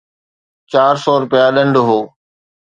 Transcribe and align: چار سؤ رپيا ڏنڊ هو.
چار 0.71 0.93
سؤ 1.03 1.15
رپيا 1.21 1.45
ڏنڊ 1.55 1.75
هو. 1.87 1.99